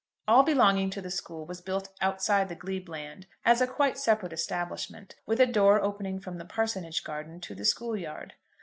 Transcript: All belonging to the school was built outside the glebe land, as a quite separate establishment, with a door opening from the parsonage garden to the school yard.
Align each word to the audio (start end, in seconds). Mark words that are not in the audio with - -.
All 0.27 0.41
belonging 0.41 0.89
to 0.89 1.01
the 1.03 1.11
school 1.11 1.45
was 1.45 1.61
built 1.61 1.89
outside 2.01 2.49
the 2.49 2.55
glebe 2.55 2.89
land, 2.89 3.27
as 3.45 3.61
a 3.61 3.67
quite 3.67 3.99
separate 3.99 4.33
establishment, 4.33 5.15
with 5.27 5.39
a 5.39 5.45
door 5.45 5.79
opening 5.79 6.19
from 6.19 6.39
the 6.39 6.43
parsonage 6.45 7.03
garden 7.03 7.39
to 7.41 7.53
the 7.53 7.65
school 7.65 7.95
yard. 7.95 8.33